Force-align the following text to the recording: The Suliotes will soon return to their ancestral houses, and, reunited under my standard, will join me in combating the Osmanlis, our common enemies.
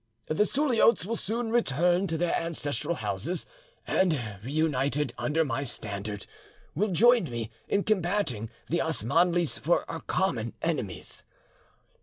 The 0.25 0.47
Suliotes 0.47 1.05
will 1.05 1.15
soon 1.15 1.51
return 1.51 2.07
to 2.07 2.17
their 2.17 2.33
ancestral 2.35 2.95
houses, 2.95 3.45
and, 3.85 4.39
reunited 4.43 5.13
under 5.15 5.45
my 5.45 5.61
standard, 5.61 6.25
will 6.73 6.89
join 6.91 7.25
me 7.25 7.51
in 7.67 7.83
combating 7.83 8.49
the 8.67 8.81
Osmanlis, 8.81 9.61
our 9.67 9.99
common 10.07 10.53
enemies. 10.63 11.23